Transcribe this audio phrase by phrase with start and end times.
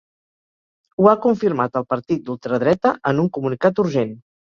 [1.01, 4.17] Ho ha confirmat el partit d’ultradreta en un comunicat urgent.